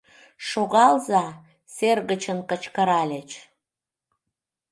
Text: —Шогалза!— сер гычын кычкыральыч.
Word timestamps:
—Шогалза!— 0.49 1.25
сер 1.75 1.97
гычын 2.09 2.39
кычкыральыч. 2.49 3.29